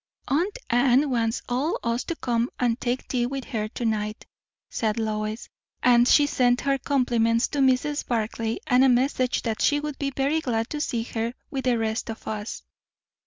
[0.27, 4.25] "Aunt Anne wants us all to come and take tea with her to night,"
[4.67, 5.47] said Lois;
[5.83, 8.07] "and she sent her compliments to Mrs.
[8.07, 11.77] Barclay, and a message that she would be very glad to see her with the
[11.77, 12.63] rest of us."